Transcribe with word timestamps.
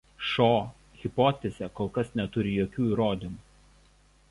Šo 0.27 0.45
hipotezė 1.01 1.69
kol 1.81 1.93
kas 1.99 2.11
neturi 2.21 2.55
jokių 2.63 2.89
įrodymų. 2.95 3.41